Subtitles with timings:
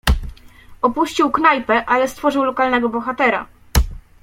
[0.81, 3.47] "Opuścił knajpę, ale stworzył lokalnego bohatera."